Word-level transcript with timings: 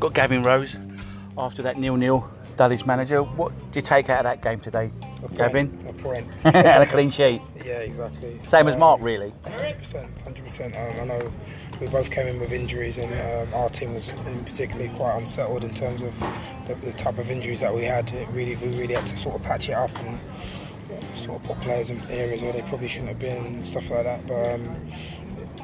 Got 0.00 0.14
Gavin 0.14 0.42
Rose 0.42 0.78
after 1.38 1.62
that 1.62 1.78
nil-nil. 1.78 2.28
Dulwich 2.56 2.84
manager. 2.84 3.22
What 3.22 3.56
did 3.66 3.76
you 3.76 3.82
take 3.82 4.10
out 4.10 4.18
of 4.18 4.24
that 4.24 4.42
game 4.42 4.60
today, 4.60 4.92
A 5.24 5.28
Gavin? 5.34 5.86
A 5.88 5.92
point. 5.94 6.26
and 6.44 6.82
a 6.82 6.86
clean 6.86 7.08
sheet. 7.08 7.40
yeah, 7.64 7.78
exactly. 7.78 8.38
Same 8.48 8.68
as 8.68 8.74
Um, 8.74 8.80
Mark, 8.80 9.00
really. 9.00 9.32
100%. 9.44 10.06
100%. 10.24 10.76
Um, 10.94 11.00
I 11.00 11.04
know 11.04 11.30
we 11.80 11.86
both 11.86 12.10
came 12.10 12.26
in 12.26 12.38
with 12.40 12.52
injuries, 12.52 12.98
and 12.98 13.10
um, 13.48 13.54
our 13.54 13.70
team 13.70 13.94
was 13.94 14.10
particularly 14.44 14.90
quite 14.96 15.16
unsettled 15.16 15.64
in 15.64 15.72
terms 15.72 16.02
of 16.02 16.12
the, 16.68 16.74
the 16.84 16.92
type 16.92 17.16
of 17.18 17.30
injuries 17.30 17.60
that 17.60 17.74
we 17.74 17.84
had. 17.84 18.10
It 18.12 18.28
really, 18.32 18.56
we 18.56 18.68
really 18.78 18.94
had 18.94 19.06
to 19.06 19.16
sort 19.16 19.36
of 19.36 19.42
patch 19.42 19.70
it 19.70 19.72
up 19.74 19.90
and 20.00 20.18
sort 21.14 21.40
of 21.40 21.48
put 21.48 21.60
players 21.60 21.88
in 21.88 22.02
areas 22.10 22.42
where 22.42 22.52
they 22.52 22.62
probably 22.62 22.88
shouldn't 22.88 23.08
have 23.08 23.18
been 23.18 23.46
and 23.46 23.66
stuff 23.66 23.88
like 23.90 24.04
that. 24.04 24.26
But 24.26 24.54
um, 24.54 24.76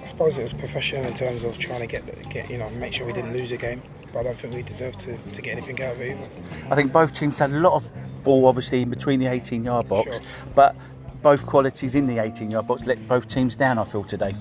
suppose 0.08 0.36
it 0.36 0.42
was 0.42 0.52
professional 0.52 1.04
in 1.04 1.14
terms 1.14 1.44
of 1.44 1.58
trying 1.58 1.80
to 1.80 1.86
get, 1.86 2.28
get 2.30 2.50
you 2.50 2.58
know, 2.58 2.68
make 2.70 2.92
sure 2.92 3.06
we 3.06 3.12
didn't 3.12 3.32
lose 3.32 3.50
a 3.52 3.56
game. 3.56 3.82
But 4.12 4.20
I 4.20 4.22
don't 4.24 4.38
think 4.38 4.54
we 4.54 4.62
deserved 4.62 4.98
to, 5.00 5.16
to 5.18 5.42
get 5.42 5.56
anything 5.56 5.80
out 5.82 5.92
of 5.94 6.00
it 6.00 6.16
either. 6.16 6.28
I 6.70 6.74
think 6.74 6.92
both 6.92 7.14
teams 7.14 7.38
had 7.38 7.50
a 7.52 7.60
lot 7.60 7.74
of 7.74 7.88
ball, 8.24 8.46
obviously, 8.46 8.82
in 8.82 8.90
between 8.90 9.20
the 9.20 9.26
18-yard 9.26 9.88
box, 9.88 10.16
Sure. 10.16 10.24
but 10.54 10.74
both 11.22 11.46
qualities 11.46 11.94
in 11.94 12.06
the 12.06 12.16
18-yard 12.16 12.66
box 12.66 12.86
let 12.86 13.06
both 13.08 13.28
teams 13.28 13.54
down. 13.56 13.78
I 13.78 13.84
feel 13.84 14.04
today. 14.04 14.34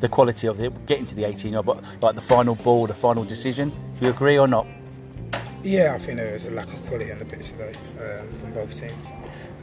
The 0.00 0.08
quality 0.08 0.46
of 0.48 0.58
it, 0.60 0.86
getting 0.86 1.06
to 1.06 1.14
the 1.14 1.22
18-yard 1.24 1.64
box, 1.66 1.86
like 2.00 2.14
the 2.16 2.22
final 2.22 2.54
ball, 2.54 2.86
the 2.86 2.94
final 2.94 3.24
decision. 3.24 3.70
Do 3.98 4.06
you 4.06 4.10
agree 4.10 4.38
or 4.38 4.48
not? 4.48 4.66
Yeah, 5.64 5.94
I 5.94 5.98
think 5.98 6.18
there 6.18 6.32
was 6.32 6.46
a 6.46 6.50
lack 6.50 6.66
of 6.72 6.84
quality 6.86 7.12
on 7.12 7.20
the 7.20 7.24
pitch 7.24 7.50
today 7.50 7.72
um, 8.00 8.28
from 8.40 8.52
both 8.52 8.78
teams. 8.78 9.06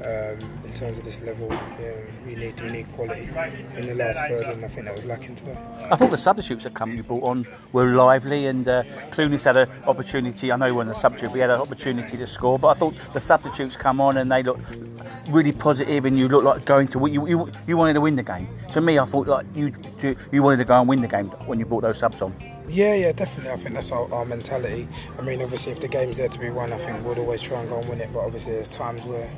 Um, 0.02 0.40
in 0.64 0.74
terms 0.74 0.98
of 0.98 1.04
this 1.04 1.22
level, 1.24 1.50
yeah, 1.52 1.92
we 2.26 2.34
need 2.36 2.58
we 2.62 2.70
need 2.70 2.90
quality 2.94 3.30
in 3.76 3.86
the 3.86 3.96
last 3.96 4.20
third, 4.30 4.46
and 4.46 4.64
I 4.64 4.70
think 4.70 4.86
that 4.86 4.96
was 4.96 5.06
lacking 5.06 5.36
today. 5.36 5.58
I 5.92 5.98
thought 5.98 6.12
the 6.12 6.18
substitutes 6.18 6.64
that 6.64 6.74
come 6.74 6.96
you 6.96 7.04
brought 7.04 7.24
on 7.24 7.46
were 7.74 7.94
lively, 7.94 8.46
and 8.46 8.66
uh, 8.66 8.84
Clunis 9.12 9.44
had 9.44 9.58
an 9.58 9.70
opportunity. 9.88 10.54
I 10.54 10.56
know 10.56 10.68
he 10.68 10.72
wasn't 10.72 10.96
a 10.96 11.00
substitute, 11.02 11.32
but 11.32 11.36
he 11.36 11.42
had 11.42 11.50
an 11.50 11.60
opportunity 11.60 12.16
to 12.16 12.26
score. 12.26 12.58
But 12.58 12.70
I 12.70 12.74
thought 12.80 12.96
the 13.12 13.20
substitutes 13.20 13.76
come 13.76 14.00
on 14.00 14.16
and 14.16 14.32
they 14.32 14.42
looked 14.42 14.74
really 15.28 15.52
positive, 15.52 16.06
and 16.06 16.18
you 16.18 16.30
looked 16.30 16.46
like 16.46 16.64
going 16.64 16.88
to 16.90 17.08
you, 17.08 17.28
you, 17.28 17.52
you 17.68 17.76
wanted 17.76 17.96
to 17.96 18.02
win 18.02 18.16
the 18.16 18.24
game. 18.24 18.48
To 18.72 18.80
me, 18.80 19.00
I 19.00 19.06
thought 19.06 19.28
like 19.28 19.48
you 19.54 19.74
you 20.32 20.44
wanted 20.44 20.58
to 20.58 20.66
go 20.66 20.80
and 20.80 20.88
win 20.88 21.02
the 21.02 21.10
game 21.10 21.26
when 21.46 21.60
you 21.60 21.66
brought 21.66 21.82
those 21.82 22.00
subs 22.00 22.22
on. 22.22 22.34
Yeah, 22.70 22.94
yeah, 22.94 23.12
definitely. 23.14 23.52
I 23.52 23.58
think 23.58 23.74
that's 23.74 23.92
our, 23.92 24.12
our 24.14 24.26
mentality. 24.26 24.88
I 25.18 25.24
mean, 25.24 25.42
obviously, 25.42 25.72
if 25.72 25.80
the 25.80 25.88
game's 25.88 26.18
there 26.18 26.30
to 26.30 26.40
be 26.40 26.52
won, 26.52 26.72
I 26.72 26.78
think 26.78 27.04
we'd 27.04 27.18
always 27.18 27.42
try 27.42 27.60
and 27.60 27.68
go 27.68 27.80
and 27.80 27.90
win 27.90 28.00
it. 28.00 28.14
But 28.14 28.20
obviously, 28.20 28.54
there's 28.54 28.70
times 28.70 29.04
where 29.06 29.30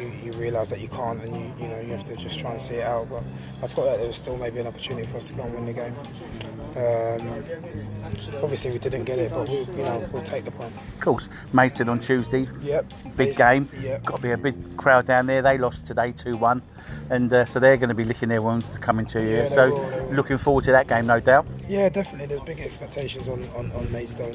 you, 0.00 0.12
you 0.24 0.32
realise 0.32 0.70
that 0.70 0.80
you 0.80 0.88
can't, 0.88 1.22
and 1.22 1.34
you 1.36 1.52
you 1.60 1.68
know 1.68 1.80
you 1.80 1.92
have 1.92 2.04
to 2.04 2.16
just 2.16 2.38
try 2.38 2.52
and 2.52 2.60
see 2.62 2.74
it 2.74 2.84
out. 2.86 3.08
But 3.10 3.22
I 3.62 3.66
thought 3.66 3.84
that 3.86 3.98
there 3.98 4.06
was 4.06 4.16
still 4.16 4.36
maybe 4.36 4.60
an 4.60 4.66
opportunity 4.66 5.06
for 5.06 5.18
us 5.18 5.28
to 5.28 5.34
go 5.34 5.42
and 5.42 5.54
win 5.54 5.66
the 5.66 5.72
game. 5.72 5.94
Um, 6.76 7.44
obviously, 8.42 8.70
we 8.70 8.78
didn't 8.78 9.04
get 9.04 9.18
it, 9.18 9.30
but 9.30 9.48
we, 9.48 9.58
you 9.58 9.84
know 9.84 10.08
we'll 10.12 10.22
take 10.22 10.44
the 10.44 10.50
point. 10.50 10.72
Of 10.94 11.00
course, 11.00 11.28
Maidstone 11.52 11.88
on 11.88 12.00
Tuesday, 12.00 12.48
Yep. 12.62 12.92
big 13.16 13.36
game. 13.36 13.68
Yep. 13.80 14.04
Got 14.04 14.16
to 14.16 14.22
be 14.22 14.30
a 14.30 14.38
big 14.38 14.76
crowd 14.76 15.06
down 15.06 15.26
there. 15.26 15.42
They 15.42 15.58
lost 15.58 15.86
today, 15.86 16.12
two 16.12 16.36
one, 16.36 16.62
and 17.10 17.32
uh, 17.32 17.44
so 17.44 17.58
they're 17.60 17.76
going 17.76 17.88
to 17.88 17.94
be 17.94 18.04
licking 18.04 18.28
their 18.28 18.42
wounds 18.42 18.66
coming 18.78 19.06
to 19.06 19.20
you. 19.20 19.36
Yeah, 19.38 19.46
so 19.46 19.70
will, 19.70 19.80
will. 19.80 20.14
looking 20.14 20.38
forward 20.38 20.64
to 20.64 20.72
that 20.72 20.86
game, 20.86 21.06
no 21.06 21.18
doubt. 21.20 21.46
Yeah, 21.68 21.88
definitely. 21.88 22.26
There's 22.26 22.40
big 22.42 22.60
expectations 22.60 23.28
on, 23.28 23.48
on, 23.56 23.70
on 23.72 23.90
Maidstone. 23.92 24.34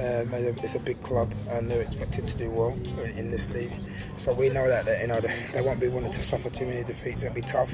Um, 0.00 0.32
it's 0.62 0.74
a 0.74 0.78
big 0.78 1.02
club 1.02 1.30
and 1.50 1.70
they're 1.70 1.82
expected 1.82 2.26
to 2.26 2.36
do 2.38 2.50
well 2.50 2.70
in 3.16 3.30
this 3.30 3.48
league. 3.50 3.72
So 4.16 4.32
we 4.32 4.48
know 4.48 4.66
that, 4.66 4.86
that 4.86 4.99
you 5.00 5.06
know, 5.08 5.20
they, 5.20 5.60
won't 5.60 5.80
be 5.80 5.88
wanting 5.88 6.12
to 6.12 6.22
suffer 6.22 6.50
too 6.50 6.66
many 6.66 6.84
defeats. 6.84 7.22
It'll 7.22 7.34
be 7.34 7.40
tough. 7.42 7.72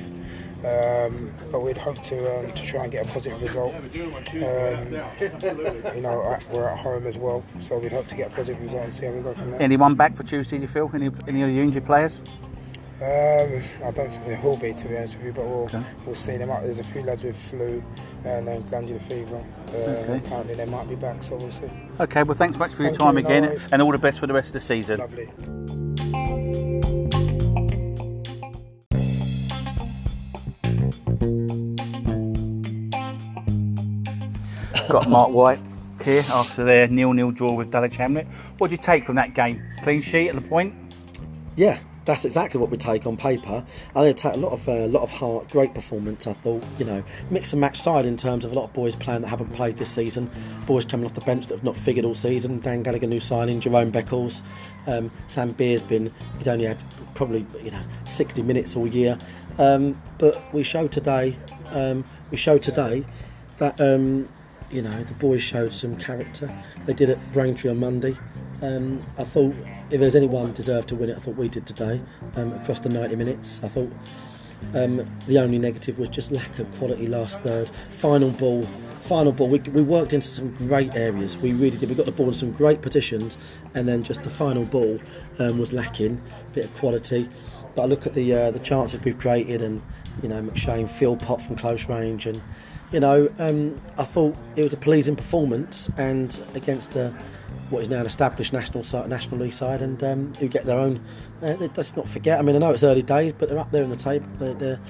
Um, 0.65 1.33
but 1.53 1.61
we'd 1.61 1.77
hope 1.77 2.03
to 2.05 2.39
um, 2.41 2.51
to 2.53 2.67
try 2.67 2.85
and 2.85 2.91
get 2.93 3.07
a 3.07 3.09
positive 3.13 3.41
result. 3.43 3.75
Um, 3.75 3.85
you 5.95 6.01
know, 6.03 6.23
at- 6.33 6.51
we're 6.51 6.67
at 6.69 6.79
home 6.79 7.07
as 7.07 7.19
well, 7.19 7.45
so 7.61 7.79
we'd 7.79 7.93
hope 7.93 8.07
to 8.09 8.15
get 8.17 8.33
a 8.33 8.35
positive 8.35 8.61
result 8.63 8.85
and 8.85 8.95
see 8.95 9.07
how 9.07 9.13
we 9.13 9.21
go 9.23 9.35
from 9.35 9.51
there. 9.51 9.63
Anyone 9.63 9.95
back 9.95 10.17
for 10.17 10.23
Tuesday? 10.25 10.57
Do 10.57 10.63
you 10.63 10.69
feel 10.69 10.91
any 10.95 11.11
any 11.29 11.43
of 11.43 11.49
the 11.51 11.61
injured 11.61 11.85
players? 11.85 12.21
Um, 12.99 13.63
I 13.85 13.91
don't 13.91 14.09
think 14.11 14.25
there 14.25 14.41
will 14.43 14.57
be, 14.57 14.73
to 14.73 14.89
be 14.89 14.97
honest 14.97 15.17
with 15.19 15.27
you, 15.27 15.33
but 15.33 15.45
we'll, 15.45 15.65
Okay. 15.65 15.83
we'll 16.07 16.15
see 16.15 16.39
them 16.39 16.51
out. 16.51 16.63
There's 16.63 16.79
a 16.79 16.85
few 16.85 17.03
lads 17.03 17.25
with 17.25 17.37
flu 17.51 17.85
and 18.25 18.49
uh, 18.49 18.59
glandular 18.61 18.99
fever. 19.01 19.37
Uh, 19.69 19.73
Okay. 19.77 20.17
Apparently 20.25 20.55
they 20.55 20.65
might 20.65 20.89
be 20.89 20.95
back, 20.95 21.23
so 21.23 21.37
we'll 21.37 21.51
see. 21.51 21.71
Okay, 22.01 22.23
well, 22.23 22.35
thanks 22.35 22.57
much 22.57 22.73
for 22.73 22.85
your 22.85 22.95
time 22.95 23.19
you, 23.19 23.25
again, 23.27 23.43
worries. 23.43 23.69
and 23.71 23.83
all 23.83 23.93
the 23.93 23.99
best 23.99 24.19
for 24.19 24.27
the 24.27 24.33
rest 24.33 24.49
of 24.49 24.53
the 24.55 24.61
season. 24.61 24.99
Lovely. 25.01 25.29
Got 34.89 35.09
Mark 35.09 35.31
White 35.31 35.59
here 36.05 36.25
after 36.29 36.65
their 36.65 36.87
nil-nil 36.87 37.33
draw 37.33 37.53
with 37.53 37.73
Dulwich 37.73 37.97
Hamlet. 37.97 38.27
What 38.59 38.69
do 38.69 38.73
you 38.73 38.81
take 38.81 39.05
from 39.05 39.17
that 39.17 39.35
game? 39.35 39.61
Clean 39.83 40.01
sheet 40.01 40.29
at 40.29 40.37
the 40.37 40.49
point. 40.49 40.75
Yeah, 41.57 41.79
that's 42.05 42.25
exactly 42.25 42.61
what 42.61 42.71
we 42.71 42.77
take 42.77 43.05
on 43.05 43.17
paper. 43.17 43.65
I 43.97 44.03
think 44.03 44.17
take 44.17 44.35
a 44.35 44.39
lot 44.39 44.53
of 44.53 44.69
uh, 44.69 44.87
lot 44.87 45.03
of 45.03 45.11
heart, 45.11 45.51
great 45.51 45.75
performance. 45.75 46.29
I 46.29 46.35
thought, 46.35 46.63
you 46.79 46.85
know, 46.85 47.03
mix 47.31 47.53
and 47.53 47.61
match 47.61 47.81
side 47.81 48.07
in 48.07 48.17
terms 48.17 48.45
of 48.45 48.53
a 48.53 48.55
lot 48.55 48.65
of 48.65 48.73
boys 48.75 48.95
playing 48.95 49.23
that 49.23 49.29
haven't 49.29 49.53
played 49.55 49.77
this 49.77 49.91
season, 49.91 50.31
boys 50.67 50.85
coming 50.85 51.05
off 51.05 51.15
the 51.15 51.21
bench 51.23 51.49
that 51.49 51.57
have 51.57 51.65
not 51.65 51.77
figured 51.77 52.05
all 52.05 52.15
season. 52.15 52.61
Dan 52.61 52.85
Gallagher, 52.85 53.09
new 53.09 53.19
signing, 53.19 53.59
Jerome 53.59 53.91
Beckles, 53.91 54.41
um, 54.87 55.11
Sam 55.27 55.51
Beer's 55.51 55.83
been 55.83 56.13
he's 56.39 56.47
only 56.47 56.67
had 56.67 56.79
probably 57.15 57.45
you 57.61 57.73
know 57.73 57.83
60 58.07 58.43
minutes 58.43 58.77
all 58.77 58.87
year, 58.87 59.19
um, 59.59 60.01
but 60.19 60.55
we 60.55 60.63
showed 60.63 60.93
today, 60.93 61.37
um, 61.71 62.05
we 62.31 62.37
showed 62.37 62.63
today 62.63 63.05
that. 63.59 63.81
You 64.71 64.83
know, 64.83 65.05
the 65.05 65.15
boys 65.15 65.43
showed 65.43 65.73
some 65.73 65.97
character. 65.97 66.53
They 66.87 66.93
did 66.93 67.11
it 67.11 67.19
Braintree 67.33 67.71
on 67.71 67.79
Monday. 67.79 68.17
Um, 68.63 69.05
I 69.17 69.25
thought 69.25 69.55
if 69.91 70.01
there's 70.01 70.17
anyone 70.17 70.53
deserved 70.53 70.89
to 70.89 70.97
win 70.97 71.11
it, 71.11 71.17
I 71.17 71.21
thought 71.21 71.37
we 71.37 71.49
did 71.49 71.67
today 71.67 72.01
um, 72.35 72.53
across 72.55 72.81
the 72.81 72.89
90 72.89 73.15
minutes. 73.17 73.61
I 73.63 73.69
thought 73.69 73.93
um, 74.75 75.07
the 75.27 75.39
only 75.39 75.59
negative 75.59 75.99
was 75.99 76.09
just 76.09 76.33
lack 76.33 76.59
of 76.59 76.71
quality 76.79 77.07
last 77.07 77.41
third. 77.41 77.71
Final 77.91 78.31
ball, 78.31 78.67
final 79.03 79.33
ball. 79.33 79.49
We, 79.49 79.59
we 79.61 79.83
worked 79.83 80.13
into 80.13 80.27
some 80.27 80.53
great 80.55 80.95
areas. 80.95 81.37
We 81.37 81.53
really 81.53 81.79
did. 81.79 81.89
We 81.89 81.95
got 81.95 82.07
the 82.07 82.13
ball 82.13 82.29
in 82.29 82.35
some 82.35 82.53
great 82.53 82.83
positions, 82.83 83.37
and 83.75 83.87
then 83.87 84.03
just 84.03 84.23
the 84.23 84.31
final 84.31 84.65
ball 84.65 84.99
um, 85.39 85.59
was 85.59 85.73
lacking. 85.73 86.21
A 86.51 86.55
bit 86.55 86.65
of 86.65 86.75
quality. 86.75 87.29
But 87.75 87.83
I 87.83 87.87
look 87.87 88.07
at 88.07 88.15
the 88.15 88.33
uh, 88.33 88.51
the 88.51 88.59
chances 88.59 89.01
we've 89.03 89.19
created, 89.19 89.63
and 89.63 89.83
you 90.23 90.29
know 90.29 90.43
McShane, 90.43 91.21
pot 91.21 91.41
from 91.43 91.57
close 91.57 91.89
range, 91.89 92.27
and 92.27 92.43
you 92.93 93.01
know, 93.01 93.29
um, 93.39 93.81
I 93.99 94.05
thought 94.05 94.37
it 94.57 94.63
was 94.63 94.73
a 94.73 94.77
pleasing 94.77 95.17
performance 95.17 95.89
and 95.97 96.39
against 96.55 96.95
a, 96.97 97.11
what 97.71 97.83
is 97.83 97.89
now 97.89 98.01
an 98.01 98.07
established 98.07 98.53
national 98.53 98.85
side, 98.85 99.09
national 99.09 99.41
league 99.41 99.53
side, 99.53 99.83
and 99.83 100.03
um, 100.05 100.35
who 100.35 100.49
get 100.49 100.65
their 100.65 100.79
own. 100.79 101.01
Uh, 101.43 101.57
let's 101.77 101.97
not 101.97 102.09
forget. 102.09 102.39
I 102.39 102.43
mean, 102.43 102.55
I 102.57 102.59
know 102.61 102.71
it's 102.71 102.85
early 102.85 103.03
days, 103.03 103.33
but 103.37 103.49
they're 103.49 103.59
up 103.59 103.71
there 103.71 103.83
in 103.83 103.91
the 103.91 103.97
table. 103.97 104.27
They're, 104.39 104.55
they're 104.55 104.81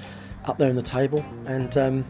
up 0.45 0.57
there 0.57 0.69
in 0.69 0.75
the 0.75 0.81
table, 0.81 1.25
and 1.47 1.75
um, 1.77 2.05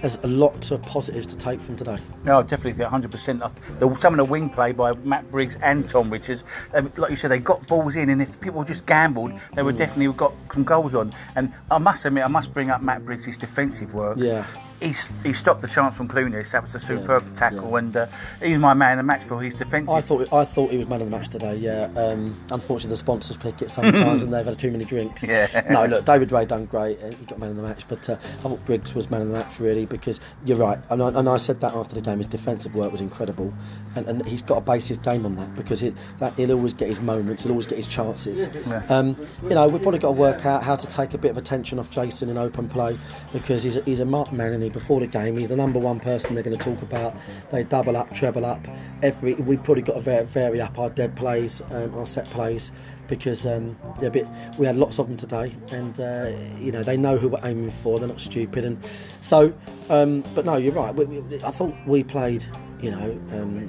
there's 0.00 0.16
a 0.22 0.26
lot 0.26 0.70
of 0.70 0.82
positives 0.82 1.26
to 1.26 1.36
take 1.36 1.60
from 1.60 1.76
today. 1.76 1.96
No, 2.24 2.42
definitely, 2.42 2.84
100%. 2.84 3.42
I- 3.42 3.48
The, 3.78 3.94
some 4.00 4.14
of 4.14 4.18
the 4.18 4.24
wing 4.24 4.50
play 4.50 4.72
by 4.72 4.92
Matt 5.02 5.30
Briggs 5.30 5.56
and 5.62 5.88
Tom 5.90 6.10
Richards, 6.10 6.44
um, 6.74 6.92
like 6.96 7.10
you 7.10 7.16
said, 7.16 7.30
they 7.30 7.38
got 7.40 7.66
balls 7.66 7.96
in, 7.96 8.08
and 8.08 8.22
if 8.22 8.40
people 8.40 8.62
just 8.64 8.86
gambled, 8.86 9.32
they 9.54 9.62
would 9.62 9.76
definitely 9.78 10.06
have 10.06 10.16
got 10.16 10.32
some 10.52 10.64
goals 10.64 10.94
on. 10.94 11.12
And 11.34 11.52
I 11.70 11.78
must 11.78 12.04
admit, 12.04 12.24
I 12.24 12.28
must 12.28 12.52
bring 12.54 12.70
up 12.70 12.82
Matt 12.82 13.04
Briggs' 13.04 13.36
defensive 13.36 13.92
work. 13.94 14.18
Yeah. 14.18 14.46
He, 14.80 14.92
he 15.22 15.32
stopped 15.32 15.62
the 15.62 15.68
chance 15.68 15.94
from 15.96 16.08
Clunis. 16.08 16.52
That 16.52 16.62
was 16.62 16.74
a 16.74 16.80
superb 16.80 17.24
Yeah, 17.28 17.34
tackle, 17.34 17.70
yeah. 17.70 17.78
and 17.78 17.96
uh, 17.96 18.06
he's 18.42 18.58
my 18.58 18.74
man 18.74 18.92
of 18.92 18.96
the 18.98 19.02
match 19.04 19.22
for 19.22 19.40
his 19.40 19.54
defensive. 19.54 19.94
I 19.94 20.00
thought 20.00 20.32
I 20.32 20.44
thought 20.44 20.70
he 20.70 20.78
was 20.78 20.88
man 20.88 21.00
of 21.00 21.10
the 21.10 21.16
match 21.16 21.28
today. 21.28 21.56
Yeah. 21.56 21.88
Um, 21.96 22.38
unfortunately, 22.50 22.90
the 22.90 22.96
sponsors 22.98 23.36
pick 23.36 23.62
it 23.62 23.70
sometimes, 23.70 24.22
and 24.22 24.32
they've 24.32 24.44
had 24.44 24.58
too 24.58 24.70
many 24.70 24.84
drinks. 24.84 25.22
Yeah. 25.34 25.66
No, 25.70 25.84
look, 25.86 26.04
David 26.04 26.30
Ray 26.32 26.44
done 26.44 26.66
great. 26.66 26.98
He 27.14 27.24
got 27.26 27.38
man 27.38 27.50
of 27.50 27.56
the 27.56 27.62
match, 27.62 27.86
but 27.88 28.08
uh, 28.08 28.16
I 28.40 28.42
thought 28.42 28.64
Briggs 28.66 28.94
was 28.94 29.10
man 29.10 29.22
of 29.22 29.28
the 29.28 29.34
match 29.34 29.58
really 29.58 29.84
because 29.86 30.20
you're 30.44 30.56
right, 30.58 30.78
and 30.90 31.02
I, 31.02 31.08
and 31.08 31.28
I 31.28 31.38
said 31.38 31.60
that 31.62 31.74
after 31.74 31.94
the 31.94 32.00
game. 32.00 32.18
His 32.18 32.26
defensive 32.26 32.74
work 32.74 32.92
was 32.92 33.00
incredible, 33.00 33.52
and, 33.96 34.06
and 34.06 34.24
he's 34.26 34.42
got 34.42 34.56
to 34.56 34.60
base 34.60 34.88
his 34.88 34.98
game 34.98 35.24
on 35.26 35.36
that 35.36 35.54
because 35.56 35.82
it, 35.82 35.94
that 36.18 36.34
he'll 36.34 36.52
always 36.52 36.74
get 36.74 36.88
his 36.88 37.00
moments, 37.00 37.42
he'll 37.42 37.52
always 37.52 37.66
get 37.66 37.78
his 37.78 37.86
chances. 37.88 38.48
Um, 38.88 39.16
you 39.42 39.50
know, 39.50 39.66
we've 39.68 39.82
probably 39.82 39.98
got 40.00 40.08
to 40.08 40.12
work 40.12 40.44
out 40.46 40.62
how 40.62 40.76
to 40.76 40.86
take 40.86 41.14
a 41.14 41.18
bit 41.18 41.30
of 41.30 41.36
attention 41.38 41.78
off 41.78 41.90
Jason 41.90 42.28
in 42.28 42.36
open 42.38 42.68
play 42.68 42.96
because 43.32 43.62
he's 43.62 43.76
a, 43.76 43.82
he's 43.82 44.00
a 44.00 44.04
marked 44.04 44.32
man, 44.32 44.52
before 44.68 45.00
the 45.00 45.06
game 45.06 45.36
he's 45.36 45.48
the 45.48 45.56
number 45.56 45.78
one 45.78 46.00
person 46.00 46.34
they're 46.34 46.44
going 46.44 46.56
to 46.56 46.62
talk 46.64 46.82
about. 46.82 47.14
They 47.50 47.64
double 47.64 47.96
up, 47.96 48.12
treble 48.14 48.44
up. 48.44 48.66
Every 49.02 49.34
we've 49.34 49.62
probably 49.62 49.82
got 49.82 49.94
to 49.94 50.00
vary, 50.00 50.24
vary 50.26 50.60
up 50.60 50.78
our 50.78 50.90
dead 50.90 51.16
plays, 51.16 51.62
um, 51.70 51.94
our 51.94 52.06
set 52.06 52.28
plays 52.30 52.70
because 53.08 53.46
um, 53.46 53.76
they're 54.00 54.08
a 54.08 54.12
bit. 54.12 54.26
We 54.58 54.66
had 54.66 54.76
lots 54.76 54.98
of 54.98 55.08
them 55.08 55.16
today, 55.16 55.54
and 55.70 55.98
uh, 56.00 56.32
you 56.58 56.72
know 56.72 56.82
they 56.82 56.96
know 56.96 57.16
who 57.16 57.28
we're 57.28 57.44
aiming 57.44 57.70
for. 57.82 57.98
They're 57.98 58.08
not 58.08 58.20
stupid, 58.20 58.64
and 58.64 58.78
so. 59.20 59.52
Um, 59.90 60.24
but 60.34 60.46
no, 60.46 60.56
you're 60.56 60.72
right. 60.72 60.94
We, 60.94 61.04
we, 61.04 61.42
I 61.42 61.50
thought 61.50 61.74
we 61.86 62.02
played, 62.02 62.42
you 62.80 62.90
know, 62.90 63.10
um, 63.32 63.66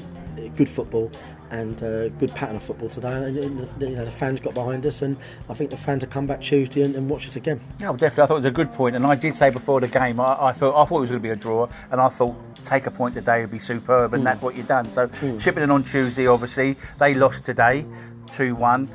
good 0.56 0.69
football, 0.69 1.12
and 1.55 1.81
uh, 1.81 2.09
good 2.19 2.33
pattern 2.35 2.57
of 2.57 2.63
football 2.63 2.89
today. 2.89 3.13
And, 3.13 3.35
you 3.81 3.89
know, 3.89 4.05
the 4.05 4.11
fans 4.11 4.39
got 4.39 4.53
behind 4.53 4.85
us, 4.85 5.01
and 5.01 5.17
I 5.49 5.53
think 5.53 5.69
the 5.69 5.77
fans 5.77 6.03
will 6.03 6.11
come 6.11 6.27
back 6.27 6.41
Tuesday 6.41 6.81
and, 6.81 6.95
and 6.95 7.09
watch 7.09 7.27
us 7.27 7.35
again. 7.35 7.59
No, 7.79 7.93
definitely. 7.93 8.23
I 8.23 8.27
thought 8.27 8.37
it 8.37 8.41
was 8.41 8.49
a 8.49 8.51
good 8.51 8.73
point, 8.73 8.95
and 8.95 9.05
I 9.05 9.15
did 9.15 9.33
say 9.33 9.49
before 9.49 9.79
the 9.79 9.87
game, 9.87 10.19
I, 10.19 10.37
I 10.49 10.51
thought 10.51 10.75
I 10.79 10.85
thought 10.85 10.97
it 10.97 11.01
was 11.01 11.11
going 11.11 11.21
to 11.21 11.27
be 11.27 11.29
a 11.29 11.35
draw, 11.35 11.67
and 11.91 12.01
I 12.01 12.09
thought 12.09 12.35
take 12.63 12.87
a 12.87 12.91
point 12.91 13.13
today 13.13 13.41
would 13.41 13.51
be 13.51 13.59
superb, 13.59 14.13
and 14.13 14.25
that's 14.25 14.41
what 14.41 14.55
you've 14.55 14.67
done. 14.67 14.89
So 14.89 15.07
Chippenham 15.37 15.71
on 15.71 15.83
Tuesday, 15.83 16.27
obviously 16.27 16.77
they 16.99 17.13
lost 17.13 17.45
today, 17.45 17.85
two 18.31 18.55
one. 18.55 18.89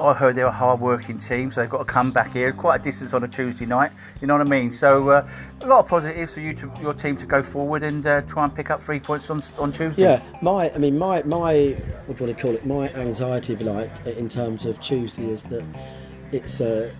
I 0.00 0.14
heard 0.14 0.36
they're 0.36 0.46
a 0.46 0.50
hard-working 0.50 1.18
team, 1.18 1.50
so 1.50 1.60
they've 1.60 1.70
got 1.70 1.78
to 1.78 1.84
come 1.84 2.10
back 2.10 2.32
here. 2.32 2.52
Quite 2.52 2.80
a 2.80 2.84
distance 2.84 3.14
on 3.14 3.22
a 3.24 3.28
Tuesday 3.28 3.66
night, 3.66 3.92
you 4.20 4.26
know 4.26 4.34
what 4.36 4.46
I 4.46 4.50
mean. 4.50 4.72
So 4.72 5.10
uh, 5.10 5.28
a 5.60 5.66
lot 5.66 5.80
of 5.80 5.88
positives 5.88 6.34
for 6.34 6.40
you 6.40 6.54
to 6.54 6.72
your 6.80 6.94
team 6.94 7.16
to 7.18 7.26
go 7.26 7.42
forward 7.42 7.82
and 7.82 8.04
uh, 8.04 8.22
try 8.22 8.44
and 8.44 8.54
pick 8.54 8.70
up 8.70 8.80
three 8.80 9.00
points 9.00 9.30
on 9.30 9.42
on 9.58 9.70
Tuesday. 9.70 10.02
Yeah, 10.02 10.22
my, 10.40 10.72
I 10.72 10.78
mean, 10.78 10.98
my, 10.98 11.22
my, 11.22 11.76
what 12.06 12.18
do 12.18 12.26
you 12.26 12.34
call 12.34 12.52
it? 12.52 12.66
My 12.66 12.88
anxiety, 12.94 13.56
like, 13.56 13.90
in 14.06 14.28
terms 14.28 14.66
of 14.66 14.80
Tuesday 14.80 15.30
is 15.30 15.42
that 15.44 15.64
it's 16.32 16.60
uh, 16.60 16.90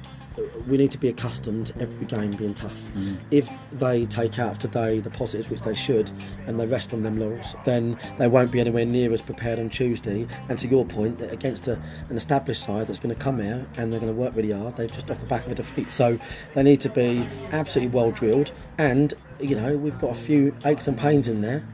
we 0.69 0.77
need 0.77 0.91
to 0.91 0.99
be 0.99 1.09
accustomed 1.09 1.67
to 1.69 1.81
every 1.81 2.07
game 2.07 2.31
being 2.33 2.55
tough. 2.55 2.83
Mm. 2.95 3.19
If 3.31 3.49
they 3.73 4.07
take 4.07 4.39
out 4.39 4.61
today 4.61 5.01
the 5.01 5.11
positives, 5.11 5.51
which 5.51 5.63
they 5.63 5.75
should, 5.75 6.11
and 6.47 6.59
they 6.59 6.67
rest 6.67 6.93
on 6.93 7.03
them 7.03 7.19
laurels, 7.19 7.55
then 7.65 7.99
they 8.19 8.27
won't 8.27 8.51
be 8.51 8.61
anywhere 8.61 8.85
near 8.85 9.13
as 9.13 9.23
prepared 9.23 9.59
on 9.59 9.71
Tuesday. 9.71 10.27
And 10.49 10.59
to 10.59 10.69
your 10.69 10.85
point, 10.85 11.19
that 11.19 11.33
against 11.33 11.69
a, 11.69 11.81
an 12.09 12.17
established 12.17 12.63
side 12.63 12.87
that's 12.87 12.99
going 12.99 13.15
to 13.15 13.21
come 13.21 13.41
here 13.41 13.67
and 13.77 13.93
they're 13.93 14.01
going 14.01 14.13
to 14.13 14.19
work 14.19 14.35
really 14.35 14.53
hard, 14.53 14.77
they've 14.77 14.93
just 14.93 15.11
off 15.11 15.19
the 15.19 15.27
back 15.27 15.47
of 15.47 15.53
a 15.53 15.55
defeat. 15.55 15.93
So 15.93 16.19
they 16.55 16.63
need 16.63 16.81
to 16.81 16.89
be 16.89 17.27
absolutely 17.53 17.95
well 17.95 18.11
drilled. 18.11 18.53
And 18.79 19.15
you 19.41 19.57
know, 19.57 19.77
we've 19.77 19.99
got 19.99 20.11
a 20.11 20.15
few 20.15 20.55
aches 20.65 20.87
and 20.87 20.97
pains 20.97 21.29
in 21.29 21.41
there. 21.41 21.65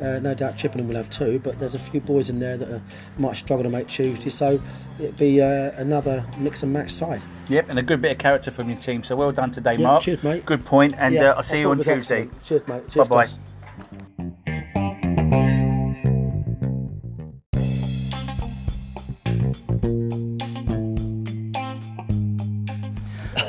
Uh, 0.00 0.18
no 0.18 0.34
doubt 0.34 0.56
Chippenham 0.56 0.88
will 0.88 0.96
have 0.96 1.08
two, 1.10 1.38
but 1.38 1.58
there's 1.58 1.74
a 1.74 1.78
few 1.78 2.00
boys 2.00 2.28
in 2.28 2.40
there 2.40 2.56
that 2.56 2.68
are, 2.68 2.82
might 3.18 3.36
struggle 3.36 3.62
to 3.64 3.70
make 3.70 3.86
Tuesday, 3.88 4.28
so 4.28 4.60
it'd 4.98 5.16
be 5.16 5.40
uh, 5.40 5.70
another 5.76 6.26
mix 6.38 6.62
and 6.62 6.72
match 6.72 6.90
side. 6.90 7.22
Yep, 7.48 7.68
and 7.68 7.78
a 7.78 7.82
good 7.82 8.02
bit 8.02 8.12
of 8.12 8.18
character 8.18 8.50
from 8.50 8.68
your 8.68 8.78
team. 8.78 9.04
So 9.04 9.14
well 9.16 9.30
done 9.32 9.50
today, 9.50 9.74
Yeah, 9.76 9.86
Mark. 9.86 10.02
cheers, 10.02 10.22
mate. 10.24 10.44
Good 10.44 10.64
point, 10.64 10.94
and 10.98 11.14
Yeah, 11.14 11.30
uh, 11.30 11.34
I'll 11.36 11.42
see 11.42 11.60
you 11.60 11.70
on 11.70 11.76
Tuesday. 11.78 12.22
excellent. 12.22 12.42
Cheers, 12.42 12.68
mate. 12.68 12.88
Cheers, 12.90 13.08
Bye-bye. 13.08 13.26
boss. 13.26 14.44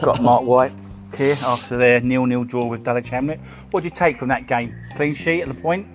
Got 0.01 0.21
Mark 0.21 0.43
White 0.43 0.71
here 1.17 1.37
after 1.41 1.77
their 1.77 2.01
nil-nil 2.01 2.43
draw 2.43 2.65
with 2.65 2.83
Dulwich 2.83 3.09
Hamlet. 3.09 3.39
What 3.71 3.81
do 3.81 3.85
you 3.85 3.95
take 3.95 4.19
from 4.19 4.27
that 4.27 4.47
game? 4.47 4.75
Clean 4.95 5.15
sheet 5.15 5.41
at 5.41 5.47
the 5.47 5.53
point. 5.53 5.87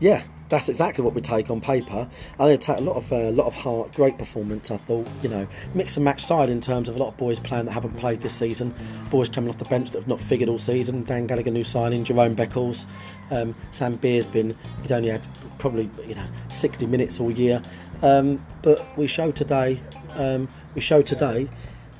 Yeah, 0.00 0.22
that's 0.48 0.68
exactly 0.68 1.02
what 1.02 1.14
we 1.14 1.20
take 1.20 1.50
on 1.50 1.60
paper. 1.60 2.08
I 2.38 2.46
think 2.46 2.60
take 2.60 2.78
a 2.78 2.82
lot 2.82 2.96
of 2.96 3.10
a 3.10 3.30
lot 3.30 3.46
of 3.46 3.54
heart, 3.54 3.94
great 3.94 4.18
performance. 4.18 4.70
I 4.70 4.76
thought, 4.76 5.06
you 5.22 5.28
know, 5.28 5.46
mix 5.74 5.96
and 5.96 6.04
match 6.04 6.24
side 6.24 6.50
in 6.50 6.60
terms 6.60 6.88
of 6.88 6.96
a 6.96 6.98
lot 6.98 7.08
of 7.08 7.16
boys 7.16 7.40
playing 7.40 7.66
that 7.66 7.72
haven't 7.72 7.96
played 7.96 8.20
this 8.20 8.34
season, 8.34 8.74
boys 9.10 9.28
coming 9.28 9.50
off 9.50 9.58
the 9.58 9.64
bench 9.64 9.90
that 9.90 9.98
have 9.98 10.08
not 10.08 10.20
figured 10.20 10.48
all 10.48 10.58
season. 10.58 11.04
Dan 11.04 11.26
Gallagher 11.26 11.50
new 11.50 11.64
signing, 11.64 12.04
Jerome 12.04 12.36
Beckles, 12.36 12.84
um, 13.30 13.54
Sam 13.72 13.96
Beer's 13.96 14.26
been 14.26 14.56
he's 14.82 14.92
only 14.92 15.08
had 15.08 15.22
probably 15.58 15.90
you 16.06 16.14
know 16.14 16.26
60 16.50 16.86
minutes 16.86 17.18
all 17.18 17.30
year, 17.30 17.62
um, 18.02 18.44
but 18.62 18.86
we 18.96 19.06
showed 19.06 19.34
today, 19.34 19.80
um, 20.10 20.48
we 20.74 20.80
showed 20.80 21.06
today 21.06 21.48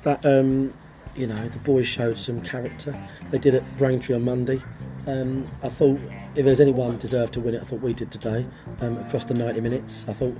that. 0.03 0.25
Um, 0.25 0.73
you 1.15 1.25
know, 1.25 1.49
the 1.49 1.57
boys 1.57 1.87
showed 1.87 2.15
some 2.15 2.41
character. 2.41 2.95
They 3.31 3.39
did 3.39 3.55
at 3.55 3.77
Braintree 3.79 4.13
on 4.13 4.23
Monday. 4.23 4.61
Um, 5.07 5.49
I 5.63 5.69
thought 5.69 5.99
if 6.35 6.45
there's 6.45 6.59
anyone 6.59 6.97
deserved 6.97 7.33
to 7.33 7.39
win 7.39 7.55
it, 7.55 7.61
I 7.61 7.65
thought 7.65 7.79
we 7.79 7.93
did 7.93 8.11
today 8.11 8.45
um, 8.81 8.97
across 8.97 9.23
the 9.23 9.33
90 9.33 9.61
minutes. 9.61 10.05
I 10.07 10.13
thought 10.13 10.35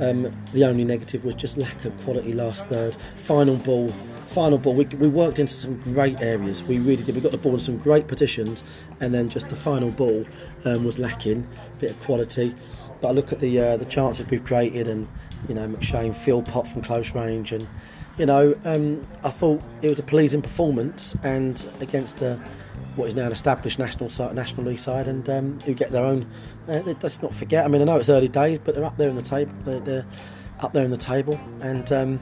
um, 0.00 0.30
the 0.52 0.64
only 0.64 0.84
negative 0.84 1.24
was 1.24 1.34
just 1.34 1.56
lack 1.56 1.84
of 1.86 1.98
quality 2.04 2.34
last 2.34 2.66
third. 2.66 2.96
Final 3.16 3.56
ball, 3.56 3.92
final 4.26 4.58
ball. 4.58 4.74
We, 4.74 4.84
we 4.84 5.08
worked 5.08 5.38
into 5.38 5.54
some 5.54 5.80
great 5.80 6.20
areas. 6.20 6.62
We 6.62 6.78
really 6.78 7.02
did. 7.02 7.14
We 7.14 7.22
got 7.22 7.32
the 7.32 7.38
ball 7.38 7.54
in 7.54 7.60
some 7.60 7.78
great 7.78 8.06
positions, 8.06 8.62
and 9.00 9.14
then 9.14 9.30
just 9.30 9.48
the 9.48 9.56
final 9.56 9.90
ball 9.90 10.26
um, 10.66 10.84
was 10.84 10.98
lacking. 10.98 11.48
A 11.66 11.80
bit 11.80 11.90
of 11.92 11.98
quality. 12.00 12.54
But 13.00 13.08
I 13.08 13.10
look 13.12 13.32
at 13.32 13.40
the 13.40 13.58
uh, 13.58 13.76
the 13.78 13.86
chances 13.86 14.26
we've 14.28 14.44
created, 14.44 14.86
and 14.86 15.08
you 15.48 15.54
know 15.54 15.66
McShane, 15.66 16.14
field 16.14 16.44
pot 16.44 16.68
from 16.68 16.82
close 16.82 17.14
range, 17.14 17.52
and 17.52 17.66
you 18.18 18.26
know 18.26 18.54
um, 18.66 19.06
I 19.24 19.30
thought 19.30 19.62
it 19.80 19.88
was 19.88 19.98
a 19.98 20.02
pleasing 20.02 20.42
performance, 20.42 21.16
and 21.22 21.64
against 21.80 22.20
a 22.20 22.38
what 22.98 23.08
is 23.08 23.14
now 23.14 23.26
an 23.26 23.32
established 23.32 23.78
national 23.78 24.10
side, 24.10 24.34
national 24.34 24.64
league 24.66 24.78
side, 24.78 25.06
and 25.08 25.26
um, 25.30 25.60
who 25.60 25.72
get 25.72 25.90
their 25.92 26.04
own. 26.04 26.26
Uh, 26.68 26.82
let's 27.00 27.22
not 27.22 27.32
forget. 27.34 27.64
I 27.64 27.68
mean, 27.68 27.80
I 27.80 27.84
know 27.84 27.96
it's 27.96 28.08
early 28.10 28.28
days, 28.28 28.58
but 28.62 28.74
they're 28.74 28.84
up 28.84 28.96
there 28.96 29.08
in 29.08 29.16
the 29.16 29.22
table. 29.22 29.52
They're, 29.64 29.80
they're 29.80 30.06
up 30.60 30.72
there 30.72 30.84
in 30.84 30.90
the 30.90 30.96
table, 30.96 31.40
and 31.60 31.90
um, 31.92 32.20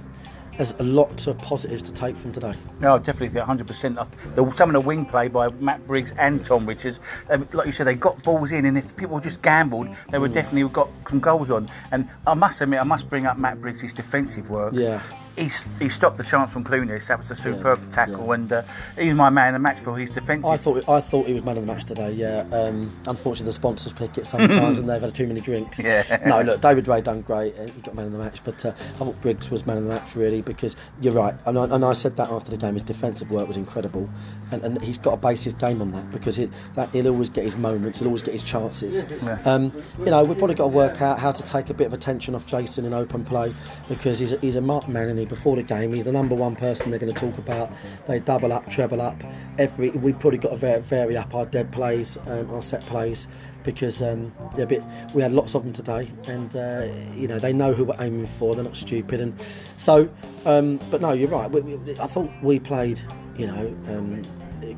there's 0.56 0.72
a 0.78 0.82
lot 0.82 1.26
of 1.26 1.38
positives 1.38 1.82
to 1.82 1.92
take 1.92 2.14
from 2.16 2.32
today. 2.32 2.52
No, 2.80 2.98
definitely, 2.98 3.40
100%. 3.40 3.98
I 3.98 4.04
the- 4.34 4.50
Some 4.54 4.68
of 4.68 4.74
the 4.74 4.86
wing 4.86 5.06
play 5.06 5.28
by 5.28 5.48
Matt 5.54 5.86
Briggs 5.86 6.12
and 6.18 6.44
Tom 6.44 6.66
Richards, 6.66 7.00
um, 7.30 7.48
like 7.52 7.66
you 7.66 7.72
said, 7.72 7.86
they 7.86 7.94
got 7.94 8.22
balls 8.22 8.52
in, 8.52 8.66
and 8.66 8.76
if 8.76 8.94
people 8.96 9.18
just 9.20 9.40
gambled, 9.42 9.88
they 10.10 10.18
Mm. 10.18 10.20
would 10.20 10.34
definitely 10.34 10.60
have 10.62 10.72
got 10.74 10.88
some 11.08 11.20
goals 11.20 11.50
on. 11.50 11.68
And 11.90 12.08
I 12.26 12.34
must 12.34 12.60
admit, 12.60 12.80
I 12.80 12.84
must 12.84 13.08
bring 13.08 13.24
up 13.26 13.38
Matt 13.38 13.60
Briggs' 13.62 13.92
defensive 13.94 14.50
work. 14.50 14.74
Yeah. 14.74 15.00
He, 15.36 15.50
he 15.78 15.88
stopped 15.90 16.16
the 16.16 16.24
chance 16.24 16.50
from 16.50 16.64
Clunis. 16.64 17.08
That 17.08 17.18
was 17.18 17.30
a 17.30 17.36
superb 17.36 17.80
Yeah, 17.84 17.90
tackle, 17.90 18.26
yeah. 18.26 18.34
and 18.34 18.52
uh, 18.52 18.62
he's 18.98 19.14
my 19.14 19.28
man 19.30 19.48
of 19.48 19.52
the 19.54 19.58
match 19.58 19.78
for 19.78 19.96
his 19.98 20.10
defensive. 20.10 20.50
I 20.50 20.56
thought 20.56 20.88
I 20.88 21.00
thought 21.00 21.26
he 21.26 21.34
was 21.34 21.44
man 21.44 21.58
of 21.58 21.66
the 21.66 21.72
match 21.72 21.84
today. 21.84 22.12
Yeah. 22.12 22.46
Um, 22.52 22.96
unfortunately, 23.06 23.46
the 23.46 23.52
sponsors 23.52 23.92
pick 23.92 24.16
it 24.18 24.26
sometimes, 24.26 24.78
and 24.80 24.88
they've 24.88 25.00
had 25.00 25.14
too 25.14 25.26
many 25.26 25.40
drinks. 25.40 25.78
Yeah. 25.78 26.22
No, 26.26 26.40
look, 26.40 26.60
David 26.62 26.88
Ray 26.88 27.02
done 27.02 27.20
great. 27.20 27.54
He 27.70 27.80
got 27.82 27.94
man 27.94 28.06
of 28.06 28.12
the 28.12 28.18
match, 28.18 28.40
but 28.44 28.64
uh, 28.64 28.72
I 28.94 28.98
thought 28.98 29.20
Briggs 29.20 29.50
was 29.50 29.66
man 29.66 29.76
of 29.76 29.84
the 29.84 29.90
match 29.90 30.14
really 30.16 30.40
because 30.42 30.74
you're 31.00 31.12
right, 31.12 31.34
and 31.44 31.58
I, 31.58 31.64
and 31.64 31.84
I 31.84 31.92
said 31.92 32.16
that 32.16 32.30
after 32.30 32.50
the 32.50 32.56
game. 32.56 32.74
His 32.74 32.82
defensive 32.82 33.30
work 33.30 33.46
was 33.46 33.56
incredible, 33.58 34.08
and, 34.52 34.62
and 34.64 34.80
he's 34.82 34.96
got 34.98 35.10
to 35.10 35.16
base 35.18 35.44
his 35.44 35.52
game 35.54 35.82
on 35.82 35.92
that 35.92 36.10
because 36.10 36.38
it, 36.38 36.50
that 36.76 36.88
he'll 36.90 37.08
always 37.08 37.28
get 37.28 37.44
his 37.44 37.56
moments, 37.56 37.98
he'll 37.98 38.08
always 38.08 38.22
get 38.22 38.32
his 38.34 38.42
chances. 38.42 39.04
Yeah. 39.22 39.38
Um, 39.44 39.70
you 39.98 40.06
know, 40.06 40.24
we've 40.24 40.38
probably 40.38 40.54
got 40.56 40.64
to 40.64 40.68
work 40.68 41.02
out 41.02 41.18
how 41.18 41.32
to 41.32 41.42
take 41.42 41.68
a 41.70 41.74
bit 41.74 41.86
of 41.86 41.92
attention 41.92 42.34
off 42.34 42.46
Jason 42.46 42.84
in 42.86 42.94
open 42.94 43.24
play 43.24 43.52
because 43.88 44.18
he's 44.18 44.32
a, 44.32 44.38
he's 44.38 44.56
a 44.56 44.60
marked 44.60 44.88
man, 44.88 45.08
and 45.08 45.18
he 45.18 45.25
before 45.26 45.56
the 45.56 45.62
game 45.62 45.92
he's 45.92 46.04
the 46.04 46.12
number 46.12 46.34
one 46.34 46.56
person 46.56 46.90
they're 46.90 47.00
going 47.00 47.12
to 47.12 47.18
talk 47.18 47.38
about. 47.38 47.70
They 48.06 48.18
double 48.18 48.52
up, 48.52 48.68
treble 48.70 49.00
up. 49.00 49.22
Every 49.58 49.90
we've 49.90 50.18
probably 50.18 50.38
got 50.38 50.50
to 50.50 50.56
vary, 50.56 50.80
vary 50.82 51.16
up 51.16 51.34
our 51.34 51.46
dead 51.46 51.72
plays, 51.72 52.18
um, 52.26 52.50
our 52.50 52.62
set 52.62 52.84
plays 52.86 53.26
because 53.64 54.00
um, 54.00 54.32
they're 54.54 54.64
a 54.64 54.68
bit. 54.68 54.82
We 55.12 55.22
had 55.22 55.32
lots 55.32 55.54
of 55.54 55.64
them 55.64 55.72
today, 55.72 56.10
and 56.26 56.54
uh, 56.54 56.88
you 57.14 57.28
know 57.28 57.38
they 57.38 57.52
know 57.52 57.72
who 57.74 57.84
we're 57.84 58.00
aiming 58.00 58.28
for. 58.38 58.54
They're 58.54 58.64
not 58.64 58.76
stupid, 58.76 59.20
and 59.20 59.38
so. 59.76 60.08
Um, 60.44 60.78
but 60.90 61.00
no, 61.00 61.12
you're 61.12 61.28
right. 61.28 61.50
We, 61.50 61.60
we, 61.60 61.98
I 61.98 62.06
thought 62.06 62.30
we 62.40 62.60
played, 62.60 63.00
you 63.36 63.48
know, 63.48 63.66
um, 63.88 64.22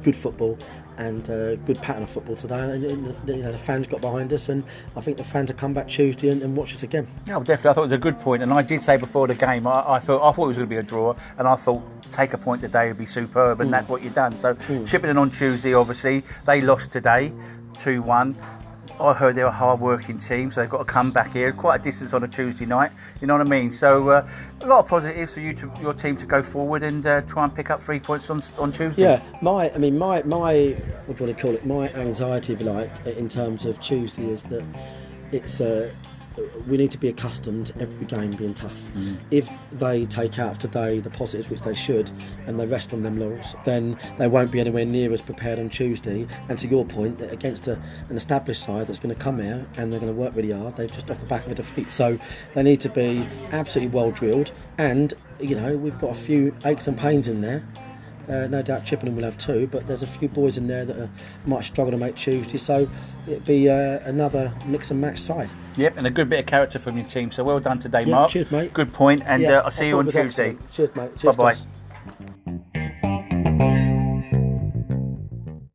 good 0.03 0.17
football 0.17 0.59
and 0.99 1.31
uh, 1.31 1.57
good 1.57 1.81
pattern 1.81 2.03
of 2.03 2.11
football 2.11 2.37
today. 2.37 2.59
And, 2.59 2.83
the, 3.25 3.37
you 3.37 3.43
know, 3.43 3.53
the 3.53 3.59
fans 3.59 3.87
got 3.87 4.01
behind 4.01 4.33
us, 4.33 4.49
and 4.49 4.65
I 4.97 5.01
think 5.01 5.17
the 5.17 5.25
fans 5.25 5.51
will 5.51 5.59
come 5.59 5.73
back 5.73 5.89
Tuesday 5.89 6.29
and, 6.29 6.43
and 6.43 6.57
watch 6.57 6.75
us 6.75 6.83
again. 6.83 7.09
No, 7.27 7.39
definitely. 7.39 7.71
I 7.71 7.75
thought 7.75 7.85
it 7.85 7.87
was 7.87 7.93
a 7.95 7.99
good 7.99 8.19
point, 8.21 8.43
and 8.43 8.53
I 8.53 8.63
did 8.63 8.83
say 8.83 8.97
before 8.97 9.27
the 9.27 9.35
game, 9.35 9.67
I, 9.67 9.93
I 9.93 9.99
thought 10.01 10.29
I 10.29 10.33
thought 10.33 10.45
it 10.45 10.49
was 10.49 10.57
going 10.59 10.69
to 10.69 10.75
be 10.75 10.77
a 10.77 10.83
draw, 10.83 11.15
and 11.39 11.49
I 11.49 11.57
thought 11.57 11.83
take 12.11 12.33
a 12.33 12.39
point 12.39 12.61
today 12.61 12.89
would 12.89 12.99
be 12.99 13.07
superb, 13.07 13.61
and 13.61 13.73
that's 13.73 13.89
what 13.89 14.03
you've 14.03 14.15
done. 14.15 14.37
So 14.37 14.55
Chippenham 14.85 15.19
on 15.19 15.31
Tuesday, 15.31 15.75
obviously 15.75 16.25
they 16.47 16.61
lost 16.61 16.91
today, 16.91 17.33
two 17.79 18.03
one. 18.03 18.37
I 19.01 19.13
heard 19.15 19.37
they're 19.37 19.47
a 19.47 19.51
hard-working 19.51 20.19
team, 20.19 20.51
so 20.51 20.61
they've 20.61 20.71
got 20.71 20.79
to 20.79 20.85
come 20.85 21.11
back 21.11 21.33
here. 21.33 21.53
Quite 21.53 21.81
a 21.81 21.85
distance 21.85 22.13
on 22.13 22.25
a 22.25 22.29
Tuesday 22.29 22.67
night, 22.67 22.91
you 23.21 23.27
know 23.27 23.37
what 23.37 23.47
I 23.47 23.51
mean. 23.51 23.71
So 23.71 24.09
uh, 24.11 24.29
a 24.61 24.67
lot 24.67 24.81
of 24.81 24.89
positives 24.89 25.35
for 25.35 25.41
you 25.41 25.55
to 25.55 25.71
your 25.81 25.95
team 25.95 26.17
to 26.17 26.27
go 26.27 26.43
forward 26.43 26.83
and 26.83 27.05
uh, 27.07 27.21
try 27.23 27.45
and 27.45 27.55
pick 27.55 27.71
up 27.71 27.81
three 27.81 28.01
points 28.01 28.29
on 28.31 28.43
on 28.59 28.73
Tuesday. 28.73 29.03
Yeah, 29.03 29.23
my, 29.43 29.71
I 29.73 29.79
mean, 29.79 29.97
my, 29.99 30.23
my, 30.23 30.77
what 31.07 31.17
do 31.17 31.27
you 31.27 31.35
call 31.35 31.55
it? 31.55 31.65
My 31.65 31.89
anxiety, 31.95 32.57
like, 32.57 32.91
in 33.07 33.29
terms 33.29 33.65
of 33.65 33.81
Tuesday 33.81 34.27
is 34.31 34.43
that 34.45 34.65
it's 35.33 35.61
uh, 35.61 35.91
we 36.67 36.77
need 36.77 36.91
to 36.91 36.99
be 36.99 37.09
accustomed 37.09 37.67
to 37.67 37.81
every 37.81 38.07
game 38.07 38.31
being 38.33 38.55
tough. 38.55 38.83
Mm. 38.97 39.17
If 39.31 39.49
they 39.73 40.07
take 40.07 40.39
out 40.39 40.53
of 40.53 40.59
today 40.59 41.01
the 41.01 41.11
positives, 41.11 41.51
which 41.51 41.63
they 41.63 41.75
should, 41.75 42.11
and 42.47 42.59
they 42.59 42.67
rest 42.67 42.93
on 42.93 43.03
them 43.03 43.19
laurels, 43.19 43.55
then 43.65 43.99
they 44.19 44.27
won't 44.27 44.51
be 44.51 44.61
anywhere 44.61 44.85
near 44.85 45.13
as 45.13 45.23
prepared 45.23 45.59
on 45.59 45.71
Tuesday. 45.71 46.27
And 46.49 46.59
to 46.59 46.69
your 46.69 46.85
point, 46.85 47.19
that 47.19 47.33
against 47.33 47.69
a, 47.69 47.81
an 48.09 48.17
established 48.17 48.63
side 48.63 48.87
that's 48.87 48.99
going 48.99 49.15
to 49.15 49.21
come 49.21 49.41
here 49.41 49.67
and 49.77 49.93
they're 49.93 50.01
going 50.01 50.13
to 50.13 50.19
work 50.19 50.35
really 50.35 50.53
hard, 50.53 50.77
they've 50.77 50.91
just 50.91 51.11
off 51.11 51.19
the 51.19 51.27
back 51.27 51.47
of 51.47 51.53
a 51.53 51.55
defeat. 51.55 51.93
So 51.93 52.19
they 52.55 52.63
need 52.63 52.81
to 52.81 52.89
be 52.89 53.27
absolutely 53.53 53.95
well 53.95 54.11
drilled. 54.11 54.53
And 54.79 55.15
you 55.41 55.55
know, 55.55 55.77
we've 55.77 55.99
got 55.99 56.11
a 56.11 56.15
few 56.15 56.55
aches 56.65 56.87
and 56.87 56.99
pains 56.99 57.29
in 57.29 57.41
there. 57.41 57.63
Uh, 58.29 58.47
no 58.47 58.61
doubt 58.63 58.85
Chippenham 58.85 59.17
will 59.17 59.25
have 59.25 59.39
two, 59.39 59.67
but 59.69 59.87
there's 59.87 60.03
a 60.03 60.07
few 60.07 60.29
boys 60.29 60.59
in 60.59 60.67
there 60.67 60.85
that 60.85 60.97
are, 60.99 61.11
might 61.47 61.65
struggle 61.65 61.93
to 61.93 61.97
make 61.97 62.15
Tuesday, 62.15 62.59
so 62.59 62.89
it'd 63.27 63.45
be 63.47 63.71
uh, 63.71 64.01
another 64.05 64.53
mix 64.67 64.91
and 64.91 65.01
match 65.01 65.19
side. 65.19 65.49
Yep, 65.77 65.97
and 65.97 66.07
a 66.07 66.11
good 66.11 66.29
bit 66.29 66.41
of 66.41 66.47
character 66.47 66.79
from 66.79 66.99
your 66.99 67.07
team. 67.07 67.33
So 67.33 67.43
well 67.45 67.61
done 67.61 67.79
today, 67.79 68.03
Yeah, 68.03 68.15
Mark. 68.15 68.31
cheers, 68.31 68.51
mate. 68.51 68.73
Good 68.75 68.93
point, 68.93 69.23
and 69.27 69.43
Yeah, 69.43 69.59
uh, 69.61 69.63
I'll 69.63 69.71
see 69.71 69.87
I 69.87 69.89
you 69.89 69.99
on 69.99 70.05
Tuesday. 70.07 70.51
excellent. 70.51 70.71
Cheers, 70.71 70.97
mate. 70.97 71.19
Cheers, 71.19 71.37
Bye 71.37 71.55
bye. 71.55 72.35